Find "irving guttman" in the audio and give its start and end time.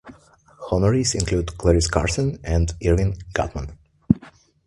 2.83-3.77